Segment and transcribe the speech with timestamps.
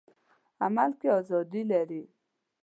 [0.65, 2.03] عمل کې ازادي لري.